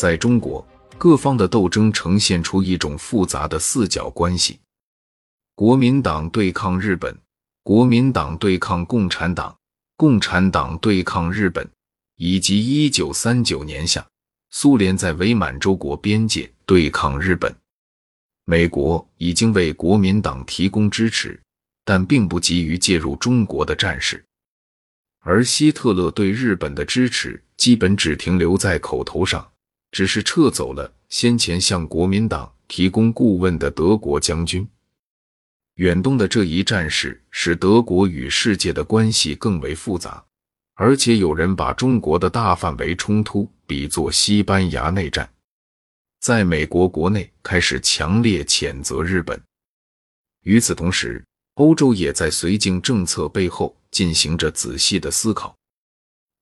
[0.00, 0.66] 在中国，
[0.96, 4.58] 各方的斗争呈现出一种复杂的四角关系：
[5.54, 7.14] 国民党对抗日本，
[7.62, 9.54] 国民党对抗共产党，
[9.98, 11.68] 共产党对抗日本，
[12.16, 14.02] 以及一九三九年夏，
[14.48, 17.54] 苏联在伪满洲国边界对抗日本。
[18.46, 21.38] 美国已经为国民党提供支持，
[21.84, 24.24] 但并不急于介入中国的战事。
[25.18, 29.46] 而希特勒对日本的支持基本只停留在口头上，
[29.92, 34.66] 只是撤走了先前向国民党提供顾问的德国将军。
[35.76, 40.22] 远东的这一战事使德国与世界的关系更为复杂，
[40.74, 45.28] 而且有人把中国的大范围冲突比作西班牙内战。
[46.20, 49.42] 在美国国内开始强烈谴责日本，
[50.42, 55.56] 与此同时，欧洲也在绥靖政策背后进行着仔细的思考。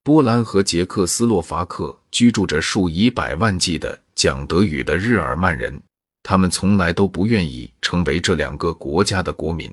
[0.09, 5.79] 波兰和捷克斯洛伐克居住着数以百万计的讲德语的日耳曼人，
[6.23, 9.71] 他们从来都不愿意成为这两个国家的国民。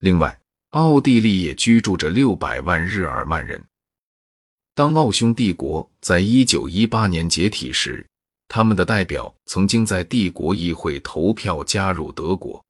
[0.00, 0.38] 另外，
[0.72, 3.64] 奥地利也居住着六百万日耳曼人。
[4.74, 8.06] 当奥匈帝国在一九一八年解体时，
[8.48, 12.62] 他们的代表曾经在帝国议会投票加入德国。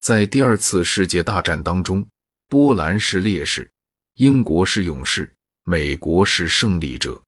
[0.00, 2.06] 在第二次世界大战当中，
[2.48, 3.68] 波兰是烈士，
[4.14, 5.28] 英国是勇士，
[5.70, 7.20] 美国是胜利者。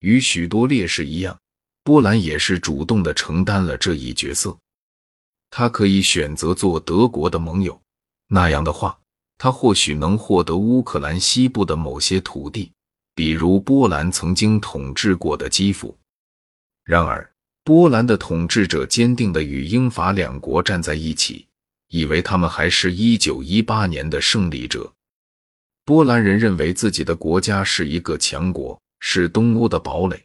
[0.00, 1.38] 与许多烈士一样，
[1.84, 4.56] 波兰也是主动的承担了这一角色。
[5.50, 7.78] 他可以选择做德国的盟友，
[8.28, 8.98] 那样的话，
[9.36, 12.72] 他或许能获得乌克兰西部的某些土地，
[13.14, 15.94] 比如波兰曾经统治过的基辅。
[16.84, 17.30] 然而，
[17.64, 21.46] 波兰的统治者坚定地与英法两国站在一起，
[21.88, 24.90] 以为他们还是一九一八年的胜利者。
[25.84, 30.22] 波兰人认为自己的国家是一个强国，是东欧的堡垒。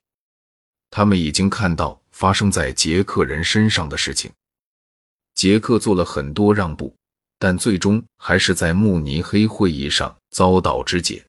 [0.92, 4.32] 他们已经看到发生在捷克人身上的事情。
[5.34, 6.96] 捷克做了很多让步，
[7.40, 11.26] 但最终还是在慕尼黑会议上遭到肢解。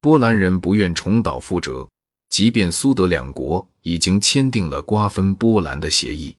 [0.00, 1.88] 波兰人不愿重蹈覆辙。
[2.28, 6.36] 即便苏德两国已经签订了瓜分波兰的协议，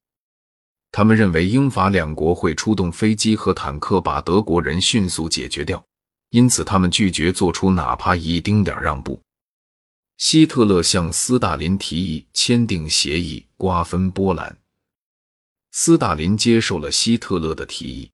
[0.91, 5.83] 他们认为英法两国会出动飞机和坦克把德国人迅速解决掉，
[6.29, 9.19] 因此他们拒绝做出哪怕一丁点让步。
[10.17, 14.57] 希特勒向斯大林提议签订协议，瓜分波兰。
[15.71, 18.11] 斯大林接受了希特勒的提议，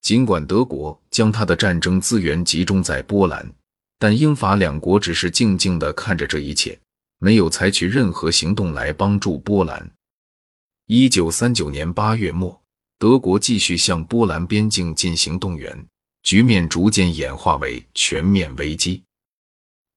[0.00, 3.48] 尽管德国将他的战争资源集中在波兰。
[3.96, 6.78] 但英法两国只是静静地看着这一切，
[7.18, 9.88] 没有采取任何行动来帮助波兰。
[10.86, 12.60] 一九三九年八月末，
[12.98, 15.86] 德国继续向波兰边境进行动员，
[16.24, 19.02] 局面逐渐演化为全面危机。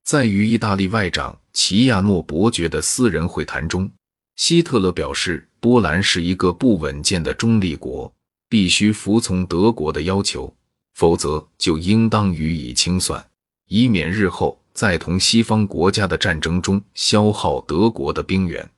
[0.04, 3.90] 在与意大利外长齐亚诺伯爵的私人会谈中，
[4.36, 8.14] 希特勒表示，波兰是一个不稳健的中立国，
[8.50, 10.54] 必须服从德国的要求，
[10.96, 13.26] 否则就应当予以清算。
[13.70, 18.70] 以免日后在同西方国家的战争中消耗德国的兵源。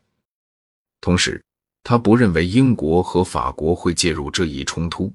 [1.02, 1.44] 同时，
[1.84, 5.12] 他不认为英国和法国会介入这一冲突。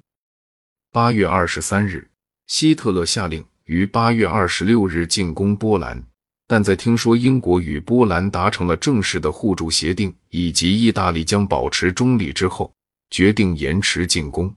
[0.93, 2.09] 八月二十三日，
[2.47, 6.03] 希特勒下令于八月二十六日进攻波兰，
[6.47, 12.72] 但在听说英国与波兰达成了正式的互助协定，以及意大利将保持中立之后，
[13.10, 14.54] 决定延迟进攻。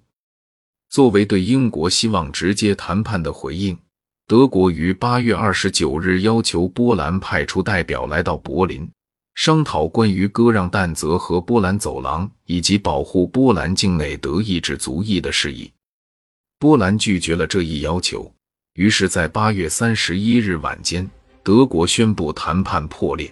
[0.90, 3.78] 作为对英国希望直接谈判的回应。
[4.28, 8.86] 德国于八月二十九日要求波兰派出代表来到柏林，
[9.36, 15.72] 商讨关于割让但泽和波兰走廊以及保护波兰境内德意志族裔的事宜。
[16.59, 18.34] 波兰拒绝了这一要求，
[18.73, 21.07] 于是，在八月三十一日晚间，
[21.44, 23.31] 德国宣布谈判破裂。